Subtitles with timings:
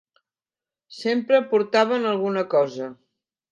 [1.01, 2.91] Sempre portaven alguna cosa.